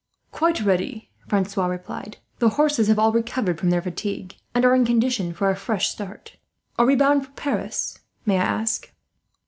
"Quite 0.31 0.61
ready," 0.63 1.11
Francois 1.27 1.67
replied. 1.67 2.17
"The 2.39 2.49
horses 2.57 2.87
have 2.87 2.97
all 2.97 3.11
recovered 3.11 3.59
from 3.59 3.69
their 3.69 3.83
fatigue, 3.83 4.35
and 4.55 4.65
are 4.65 4.73
in 4.73 4.83
condition 4.83 5.31
for 5.31 5.51
a 5.51 5.55
fresh 5.55 5.89
start. 5.89 6.37
Are 6.79 6.87
we 6.87 6.95
bound 6.95 7.23
for 7.27 7.31
Paris, 7.33 7.99
may 8.25 8.39
I 8.39 8.43
ask?" 8.43 8.91